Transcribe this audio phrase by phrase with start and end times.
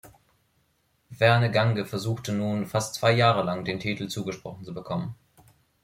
[1.11, 5.13] Verne Gagne versuchte nun fast zwei Jahre lang, den Titel zugesprochen zu bekommen.